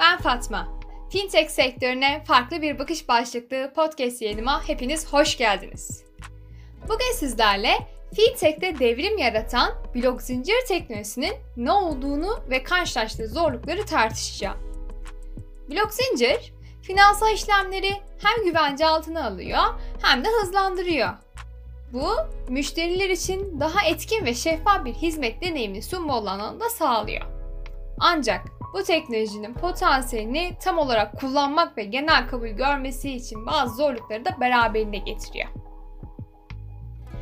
[0.00, 0.68] ben Fatma.
[1.10, 6.04] Fintech sektörüne farklı bir bakış başlıklı podcast yayınıma hepiniz hoş geldiniz.
[6.84, 7.72] Bugün sizlerle
[8.14, 14.56] Fintech'te devrim yaratan blok zincir teknolojisinin ne olduğunu ve karşılaştığı zorlukları tartışacağım.
[15.70, 17.92] Blok zincir, finansal işlemleri
[18.22, 19.62] hem güvence altına alıyor
[20.02, 21.08] hem de hızlandırıyor.
[21.92, 22.14] Bu,
[22.48, 27.22] müşteriler için daha etkin ve şeffaf bir hizmet deneyimini sunma olanını da sağlıyor.
[27.98, 34.30] Ancak bu teknolojinin potansiyelini tam olarak kullanmak ve genel kabul görmesi için bazı zorlukları da
[34.40, 35.48] beraberinde getiriyor.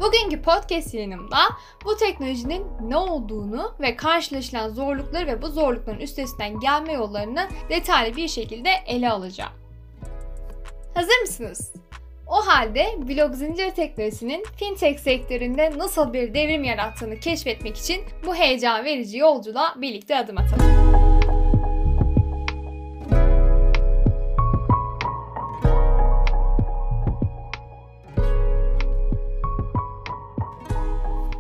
[0.01, 1.39] Bugünkü podcast yayınımda
[1.85, 8.29] bu teknolojinin ne olduğunu ve karşılaşılan zorlukları ve bu zorlukların üstesinden gelme yollarını detaylı bir
[8.29, 9.53] şekilde ele alacağım.
[10.95, 11.73] Hazır mısınız?
[12.27, 18.85] O halde blok zincir teknolojisinin fintech sektöründe nasıl bir devrim yarattığını keşfetmek için bu heyecan
[18.85, 21.14] verici yolculuğa birlikte adım atalım.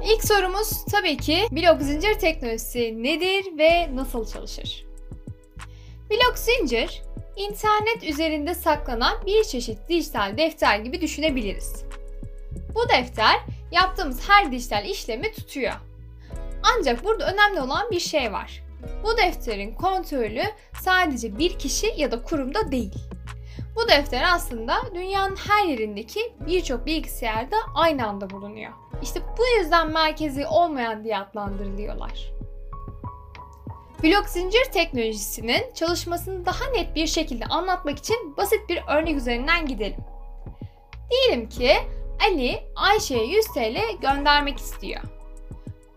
[0.04, 4.86] İlk sorumuz tabii ki blok zincir teknolojisi nedir ve nasıl çalışır?
[6.10, 7.02] Blok zincir,
[7.36, 11.84] internet üzerinde saklanan bir çeşit dijital defter gibi düşünebiliriz.
[12.74, 13.40] Bu defter
[13.72, 15.74] yaptığımız her dijital işlemi tutuyor.
[16.62, 18.62] Ancak burada önemli olan bir şey var.
[19.04, 20.42] Bu defterin kontrolü
[20.80, 22.94] sadece bir kişi ya da kurumda değil.
[23.76, 28.83] Bu defter aslında dünyanın her yerindeki birçok bilgisayarda aynı anda bulunuyor.
[29.02, 32.34] İşte bu yüzden merkezi olmayan diye adlandırılıyorlar.
[34.02, 40.00] Blok zincir teknolojisinin çalışmasını daha net bir şekilde anlatmak için basit bir örnek üzerinden gidelim.
[41.10, 41.72] Diyelim ki
[42.26, 45.00] Ali Ayşe'ye 100 TL göndermek istiyor.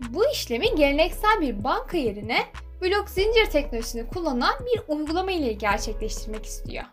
[0.09, 2.45] Bu işlemi geleneksel bir banka yerine
[2.81, 6.83] blok zincir teknolojisini kullanan bir uygulama ile gerçekleştirmek istiyor.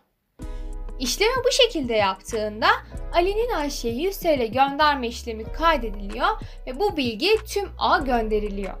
[0.99, 2.67] İşlemi bu şekilde yaptığında
[3.13, 6.27] Ali'nin Ayşe'ye 100 TL gönderme işlemi kaydediliyor
[6.67, 8.73] ve bu bilgi tüm ağ gönderiliyor.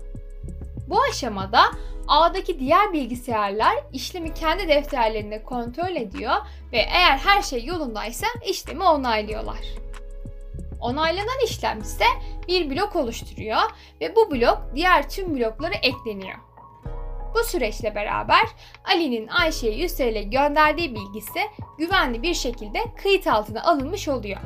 [0.89, 1.61] Bu aşamada
[2.07, 6.35] ağdaki diğer bilgisayarlar işlemi kendi defterlerinde kontrol ediyor
[6.71, 9.59] ve eğer her şey yolundaysa işlemi onaylıyorlar.
[10.81, 12.05] Onaylanan işlem ise
[12.47, 13.61] bir blok oluşturuyor
[14.01, 16.37] ve bu blok diğer tüm bloklara ekleniyor.
[17.35, 18.45] Bu süreçle beraber
[18.85, 21.39] Ali'nin Ayşe'ye 100 TL gönderdiği bilgisi
[21.77, 24.37] güvenli bir şekilde kayıt altına alınmış oluyor.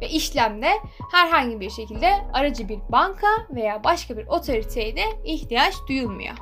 [0.00, 0.70] Ve işlemde
[1.12, 6.34] herhangi bir şekilde aracı bir banka veya başka bir otoriteye de ihtiyaç duyulmuyor.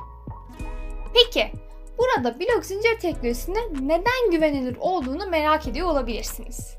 [1.13, 1.51] Peki
[1.97, 6.75] burada blok zincir teknolojisinin neden güvenilir olduğunu merak ediyor olabilirsiniz.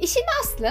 [0.00, 0.70] İşin aslı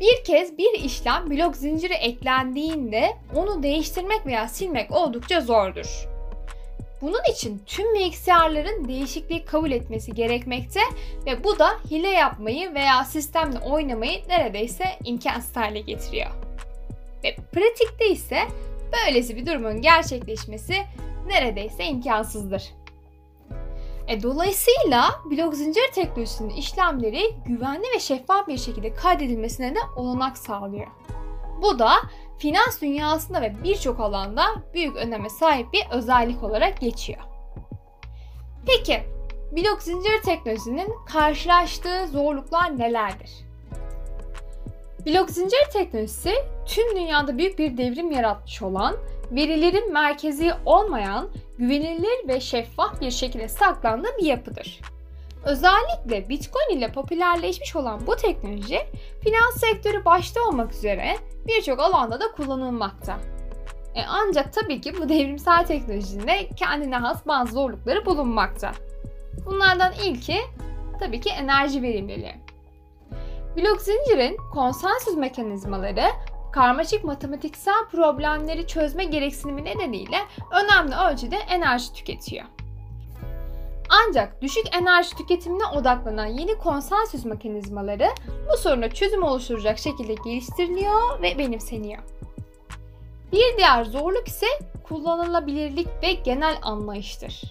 [0.00, 6.11] bir kez bir işlem blok zinciri eklendiğinde onu değiştirmek veya silmek oldukça zordur.
[7.02, 10.80] Bunun için tüm bilgisayarların değişikliği kabul etmesi gerekmekte
[11.26, 16.30] ve bu da hile yapmayı veya sistemle oynamayı neredeyse imkansız hale getiriyor.
[17.24, 18.38] Ve pratikte ise
[18.92, 20.74] böylesi bir durumun gerçekleşmesi
[21.26, 22.62] neredeyse imkansızdır.
[24.08, 30.86] E, dolayısıyla blok zincir teknolojisinin işlemleri güvenli ve şeffaf bir şekilde kaydedilmesine de olanak sağlıyor.
[31.62, 31.92] Bu da
[32.38, 34.44] finans dünyasında ve birçok alanda
[34.74, 37.20] büyük öneme sahip bir özellik olarak geçiyor.
[38.66, 39.02] Peki,
[39.52, 43.30] blok zincir teknolojisinin karşılaştığı zorluklar nelerdir?
[45.06, 46.34] Blok zincir teknolojisi
[46.66, 48.96] tüm dünyada büyük bir devrim yaratmış olan,
[49.30, 51.28] verilerin merkezi olmayan,
[51.58, 54.80] güvenilir ve şeffaf bir şekilde saklandığı bir yapıdır.
[55.44, 58.78] Özellikle Bitcoin ile popülerleşmiş olan bu teknoloji
[59.24, 61.16] finans sektörü başta olmak üzere
[61.46, 63.18] birçok alanda da kullanılmakta.
[63.94, 68.72] E ancak tabii ki bu devrimsel teknolojinin de kendine has bazı zorlukları bulunmakta.
[69.46, 70.36] Bunlardan ilki
[71.00, 72.34] tabii ki enerji verimliliği.
[73.56, 76.04] Blok zincirin konsensüs mekanizmaları
[76.52, 80.16] karmaşık matematiksel problemleri çözme gereksinimi nedeniyle
[80.52, 82.44] önemli ölçüde enerji tüketiyor.
[83.92, 88.08] Ancak düşük enerji tüketimine odaklanan yeni konsensüs mekanizmaları
[88.52, 92.02] bu soruna çözüm oluşturacak şekilde geliştiriliyor ve benimseniyor.
[93.32, 94.46] Bir diğer zorluk ise
[94.84, 97.42] kullanılabilirlik ve genel anlayıştır.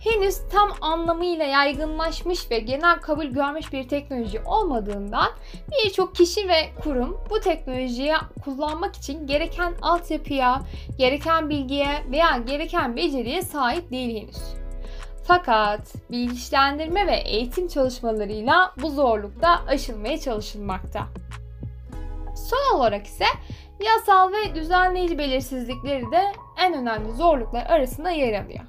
[0.00, 5.28] Henüz tam anlamıyla yaygınlaşmış ve genel kabul görmüş bir teknoloji olmadığından
[5.72, 8.14] birçok kişi ve kurum bu teknolojiyi
[8.44, 10.62] kullanmak için gereken altyapıya,
[10.98, 14.63] gereken bilgiye veya gereken beceriye sahip değil henüz.
[15.26, 21.06] Fakat bilgilendirme ve eğitim çalışmalarıyla bu zorlukta aşılmaya çalışılmakta.
[22.36, 23.24] Son olarak ise
[23.84, 26.22] yasal ve düzenleyici belirsizlikleri de
[26.58, 28.64] en önemli zorluklar arasında yer alıyor.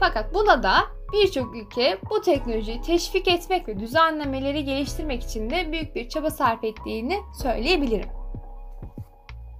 [0.00, 0.74] Fakat buna da
[1.12, 6.64] birçok ülke bu teknolojiyi teşvik etmek ve düzenlemeleri geliştirmek için de büyük bir çaba sarf
[6.64, 8.08] ettiğini söyleyebilirim.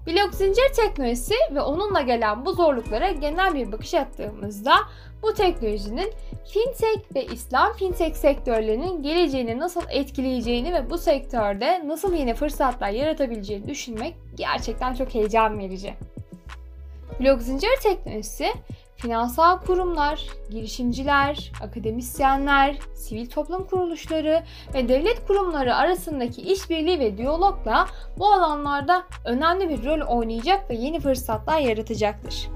[0.06, 4.74] Blok zincir teknolojisi ve onunla gelen bu zorluklara genel bir bakış attığımızda
[5.22, 6.12] bu teknolojinin
[6.52, 13.68] fintech ve İslam fintech sektörlerinin geleceğini nasıl etkileyeceğini ve bu sektörde nasıl yeni fırsatlar yaratabileceğini
[13.68, 15.94] düşünmek gerçekten çok heyecan verici.
[17.20, 18.52] Blok zincir teknolojisi
[18.96, 24.42] finansal kurumlar, girişimciler, akademisyenler, sivil toplum kuruluşları
[24.74, 27.86] ve devlet kurumları arasındaki işbirliği ve diyalogla
[28.18, 32.48] bu alanlarda önemli bir rol oynayacak ve yeni fırsatlar yaratacaktır.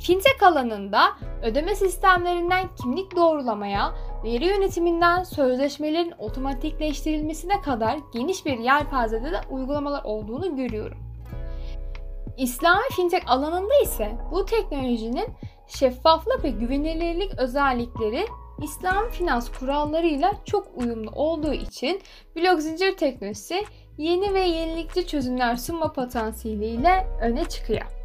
[0.00, 1.02] Fintech alanında
[1.42, 3.94] ödeme sistemlerinden kimlik doğrulamaya,
[4.24, 11.09] veri yönetiminden sözleşmelerin otomatikleştirilmesine kadar geniş bir yelpazede de uygulamalar olduğunu görüyorum.
[12.40, 15.28] İslami fintech alanında ise bu teknolojinin
[15.68, 18.26] şeffaflık ve güvenilirlik özellikleri
[18.62, 22.00] İslam finans kurallarıyla çok uyumlu olduğu için
[22.36, 23.64] blok zincir teknolojisi
[23.98, 27.99] yeni ve yenilikçi çözümler sunma potansiyeliyle öne çıkıyor.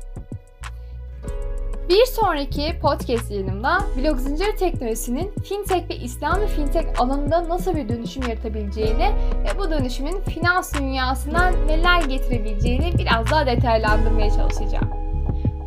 [1.89, 8.23] Bir sonraki podcast yayınımda blok zincir teknolojisinin fintech ve İslami fintech alanında nasıl bir dönüşüm
[8.23, 9.11] yaratabileceğini
[9.43, 14.89] ve bu dönüşümün finans dünyasına neler getirebileceğini biraz daha detaylandırmaya çalışacağım.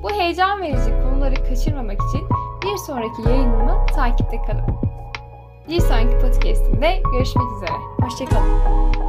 [0.03, 2.29] Bu heyecan verici konuları kaçırmamak için
[2.63, 4.65] bir sonraki yayınımı takipte kalın.
[5.69, 7.77] Bir sonraki podcastimde görüşmek üzere.
[8.01, 9.08] Hoşçakalın.